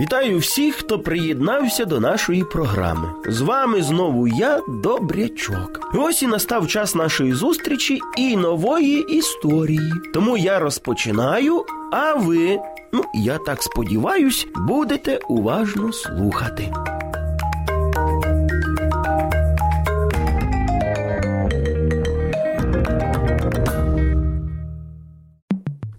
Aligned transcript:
Вітаю 0.00 0.38
всіх, 0.38 0.74
хто 0.74 0.98
приєднався 0.98 1.84
до 1.84 2.00
нашої 2.00 2.44
програми. 2.44 3.08
З 3.26 3.40
вами 3.40 3.82
знову 3.82 4.28
я, 4.28 4.60
Добрячок. 4.68 5.90
Ось 5.94 6.22
і 6.22 6.26
настав 6.26 6.68
час 6.68 6.94
нашої 6.94 7.32
зустрічі 7.32 8.00
і 8.18 8.36
нової 8.36 9.02
історії. 9.02 9.92
Тому 10.14 10.36
я 10.36 10.58
розпочинаю, 10.58 11.64
а 11.92 12.14
ви, 12.14 12.58
ну 12.92 13.04
я 13.14 13.38
так 13.38 13.62
сподіваюсь, 13.62 14.46
будете 14.54 15.18
уважно 15.28 15.92
слухати. 15.92 16.72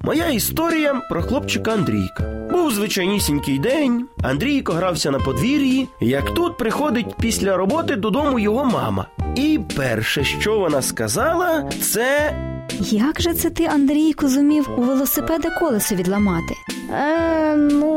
Моя 0.02 0.30
історія 0.30 1.02
про 1.10 1.22
хлопчика 1.22 1.72
Андрійка. 1.72 2.41
Був 2.71 2.77
звичайнісінький 2.77 3.59
день. 3.59 4.07
Андрійко 4.23 4.73
грався 4.73 5.11
на 5.11 5.20
подвір'ї, 5.20 5.88
як 5.99 6.34
тут 6.34 6.57
приходить 6.57 7.16
після 7.20 7.57
роботи 7.57 7.95
додому 7.95 8.39
його 8.39 8.66
мама. 8.66 9.07
І 9.35 9.59
перше, 9.75 10.23
що 10.23 10.59
вона 10.59 10.81
сказала, 10.81 11.70
це 11.81 12.35
Як 12.80 13.21
же 13.21 13.34
це 13.34 13.49
ти, 13.49 13.66
Андрійку, 13.66 14.27
зумів 14.27 14.70
у 14.77 14.81
велосипеда 14.81 15.49
колесо 15.59 15.95
відламати? 15.95 16.55
Е, 16.91 17.55
ну, 17.55 17.95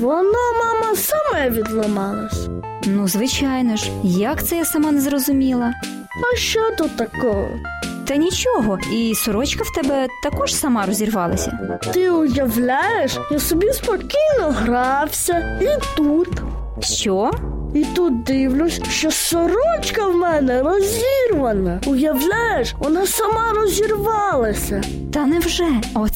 воно, 0.00 0.38
мама, 0.64 0.96
саме 0.96 1.50
відламалось. 1.50 2.48
Ну, 2.86 3.08
звичайно 3.08 3.76
ж, 3.76 3.90
як 4.04 4.46
це 4.46 4.56
я 4.56 4.64
сама 4.64 4.92
не 4.92 5.00
зрозуміла? 5.00 5.74
А 6.32 6.36
що 6.36 6.60
тут 6.78 6.96
такого? 6.96 7.48
Та 8.06 8.16
нічого, 8.16 8.78
і 8.92 9.14
сорочка 9.14 9.64
в 9.64 9.72
тебе 9.74 10.06
також 10.22 10.54
сама 10.54 10.86
розірвалася. 10.86 11.78
Ти 11.94 12.10
уявляєш, 12.10 13.18
я 13.30 13.38
собі 13.38 13.72
спокійно 13.72 14.50
грався 14.50 15.58
і 15.62 15.96
тут. 15.96 16.28
Що? 16.80 17.30
І 17.74 17.84
тут 17.84 18.22
дивлюсь, 18.22 18.80
що 18.90 19.10
сорочка 19.10 20.06
в 20.06 20.16
мене 20.16 20.62
розірвана. 20.62 21.80
Уявляєш, 21.86 22.74
вона 22.78 23.06
сама 23.06 23.52
розірвалася. 23.54 24.82
Та 25.12 25.26
невже? 25.26 25.66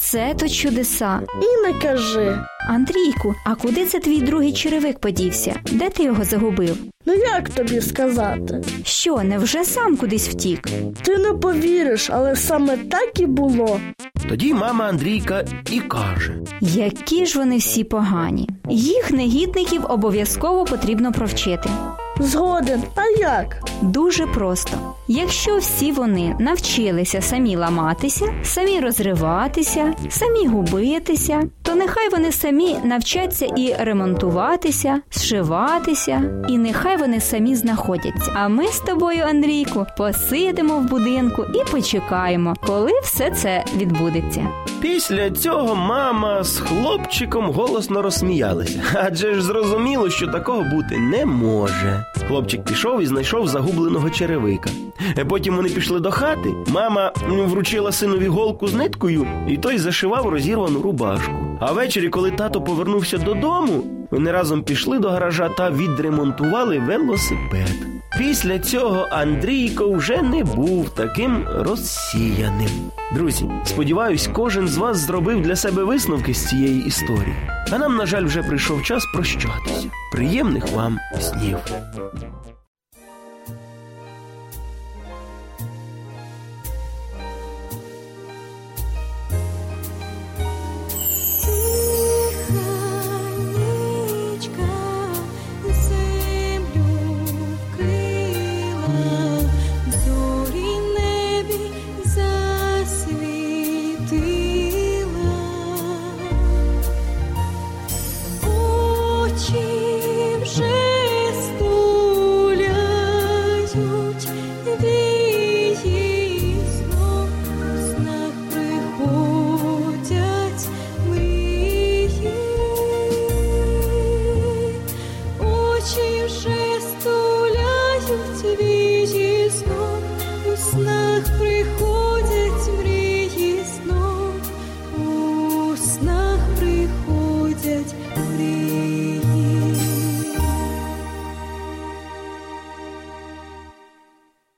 Оце 0.08 0.34
то 0.38 0.48
чудеса. 0.48 1.20
І 1.42 1.66
не 1.66 1.80
кажи. 1.80 2.38
Андрійку, 2.68 3.34
а 3.44 3.54
куди 3.54 3.86
це 3.86 3.98
твій 3.98 4.20
другий 4.20 4.52
черевик 4.52 4.98
подівся? 4.98 5.60
Де 5.72 5.90
ти 5.90 6.02
його 6.02 6.24
загубив? 6.24 6.76
Ну 7.06 7.14
як 7.14 7.48
тобі 7.50 7.80
сказати? 7.80 8.62
Що, 8.84 9.22
невже 9.22 9.64
сам 9.64 9.96
кудись 9.96 10.28
втік? 10.28 10.68
Ти 11.02 11.18
не 11.18 11.32
повіриш, 11.32 12.10
але 12.10 12.36
саме 12.36 12.76
так 12.76 13.20
і 13.20 13.26
було. 13.26 13.80
тоді 14.28 14.54
мама 14.54 14.84
Андрійка 14.84 15.44
і 15.70 15.80
каже: 15.80 16.36
Які 16.60 17.26
ж 17.26 17.38
вони 17.38 17.56
всі 17.56 17.84
погані. 17.84 18.48
Їх 18.68 19.10
негідників 19.10 19.84
обов'язково 19.88 20.64
потрібно 20.64 21.12
провчити. 21.12 21.70
Згоден, 22.20 22.82
а 22.94 23.20
як? 23.20 23.62
Дуже 23.82 24.26
просто. 24.26 24.94
Якщо 25.08 25.58
всі 25.58 25.92
вони 25.92 26.36
навчилися 26.38 27.20
самі 27.20 27.56
ламатися, 27.56 28.26
самі 28.42 28.80
розриватися, 28.80 29.94
самі 30.08 30.46
губитися, 30.46 31.42
то 31.68 31.74
нехай 31.74 32.08
вони 32.08 32.32
самі 32.32 32.76
навчаться 32.84 33.46
і 33.46 33.74
ремонтуватися, 33.78 35.00
зшиватися, 35.10 36.22
і 36.48 36.58
нехай 36.58 36.96
вони 36.96 37.20
самі 37.20 37.54
знаходяться. 37.54 38.32
А 38.34 38.48
ми 38.48 38.66
з 38.66 38.80
тобою, 38.80 39.24
Андрійку, 39.28 39.86
посидимо 39.96 40.78
в 40.78 40.82
будинку 40.82 41.44
і 41.54 41.70
почекаємо, 41.72 42.54
коли 42.66 42.92
все 43.02 43.30
це 43.30 43.64
відбудеться. 43.76 44.48
Після 44.80 45.30
цього 45.30 45.74
мама 45.74 46.44
з 46.44 46.58
хлопчиком 46.58 47.50
голосно 47.50 48.02
розсміялися, 48.02 48.82
адже 48.94 49.34
ж 49.34 49.42
зрозуміло, 49.42 50.10
що 50.10 50.26
такого 50.26 50.62
бути 50.62 50.98
не 50.98 51.26
може. 51.26 52.04
Хлопчик 52.28 52.64
пішов 52.64 53.02
і 53.02 53.06
знайшов 53.06 53.48
загубленого 53.48 54.10
черевика. 54.10 54.70
Потім 55.28 55.56
вони 55.56 55.68
пішли 55.68 56.00
до 56.00 56.10
хати. 56.10 56.48
Мама 56.68 57.12
вручила 57.28 57.92
синові 57.92 58.26
голку 58.28 58.68
з 58.68 58.74
ниткою, 58.74 59.26
і 59.48 59.56
той 59.56 59.78
зашивав 59.78 60.28
розірвану 60.28 60.82
рубашку. 60.82 61.47
А 61.60 61.72
ввечері, 61.72 62.08
коли 62.08 62.30
тато 62.30 62.62
повернувся 62.62 63.18
додому, 63.18 63.84
вони 64.10 64.32
разом 64.32 64.62
пішли 64.62 64.98
до 64.98 65.10
гаража 65.10 65.48
та 65.48 65.70
відремонтували 65.70 66.78
велосипед. 66.78 67.86
Після 68.18 68.58
цього 68.58 69.06
Андрійко 69.10 69.90
вже 69.90 70.22
не 70.22 70.44
був 70.44 70.90
таким 70.90 71.44
розсіяним. 71.48 72.70
Друзі, 73.14 73.50
сподіваюсь, 73.64 74.30
кожен 74.32 74.68
з 74.68 74.76
вас 74.76 74.96
зробив 74.96 75.42
для 75.42 75.56
себе 75.56 75.84
висновки 75.84 76.34
з 76.34 76.48
цієї 76.48 76.86
історії. 76.86 77.36
А 77.72 77.78
нам, 77.78 77.96
на 77.96 78.06
жаль, 78.06 78.24
вже 78.24 78.42
прийшов 78.42 78.82
час 78.82 79.04
прощатися. 79.14 79.88
Приємних 80.12 80.72
вам 80.72 80.98
снів. 81.20 81.56